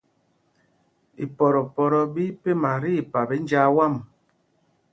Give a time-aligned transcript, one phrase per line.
[1.23, 3.93] Ipoto ɓí pɛna tí ipap í njāā wām.